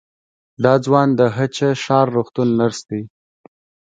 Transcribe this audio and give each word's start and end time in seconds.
دا 0.63 0.73
ځوان 0.85 1.09
د 1.19 1.21
هه 1.35 1.45
چه 1.55 1.67
ښار 1.83 2.07
روغتون 2.15 2.47
نرس 2.59 2.79
دی. 2.89 3.01